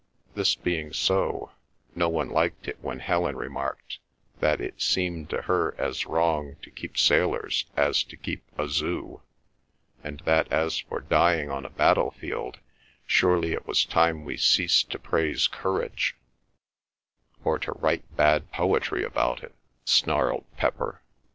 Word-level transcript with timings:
This 0.33 0.55
being 0.55 0.93
so, 0.93 1.51
no 1.93 2.09
one 2.09 2.27
liked 2.31 2.67
it 2.67 2.79
when 2.81 3.01
Helen 3.01 3.35
remarked 3.35 3.99
that 4.39 4.59
it 4.59 4.81
seemed 4.81 5.29
to 5.29 5.43
her 5.43 5.75
as 5.79 6.07
wrong 6.07 6.55
to 6.63 6.71
keep 6.71 6.97
sailors 6.97 7.65
as 7.77 8.01
to 8.05 8.17
keep 8.17 8.41
a 8.57 8.67
Zoo, 8.67 9.21
and 10.03 10.19
that 10.21 10.51
as 10.51 10.79
for 10.79 11.01
dying 11.01 11.51
on 11.51 11.65
a 11.65 11.69
battle 11.69 12.09
field, 12.09 12.57
surely 13.05 13.53
it 13.53 13.67
was 13.67 13.85
time 13.85 14.25
we 14.25 14.37
ceased 14.37 14.89
to 14.89 14.97
praise 14.97 15.47
courage—"or 15.47 17.59
to 17.59 17.71
write 17.73 18.15
bad 18.17 18.51
poetry 18.51 19.03
about 19.03 19.43
it," 19.43 19.53
snarled 19.85 20.45
Pepper. 20.57 21.03